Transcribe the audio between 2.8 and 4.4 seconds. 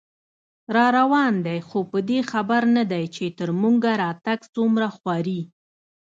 دی، چې تر موږه راتګ